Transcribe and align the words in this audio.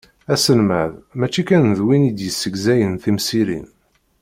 Aselmad 0.33 0.93
mačči 1.19 1.43
kan 1.47 1.63
d 1.77 1.79
win 1.87 2.07
i 2.09 2.11
d-yessegzayen 2.11 2.93
timsirin. 3.03 3.67